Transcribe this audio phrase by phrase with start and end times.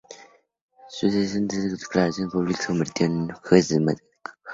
[0.89, 4.31] Sus sentencias y declaraciones públicas le han convertido en un juez mediático.